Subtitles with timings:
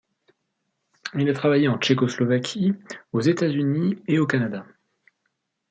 [1.13, 2.73] Il a travaillé en Tchécoslovaquie,
[3.13, 4.65] aux États-Unis et au Canada.